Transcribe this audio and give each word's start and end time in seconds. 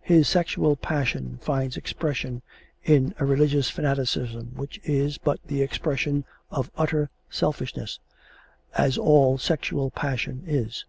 His 0.00 0.26
sexual 0.30 0.76
passion 0.76 1.36
finds 1.42 1.76
expression 1.76 2.40
in 2.84 3.14
a 3.18 3.26
religious 3.26 3.68
fanaticism 3.68 4.52
which 4.56 4.80
is 4.82 5.18
but 5.18 5.40
the 5.44 5.60
expression 5.60 6.24
of 6.50 6.70
utter 6.74 7.10
selfishness, 7.28 8.00
as 8.78 8.96
all 8.96 9.36
sexual 9.36 9.90
passion 9.90 10.42
is. 10.46 10.86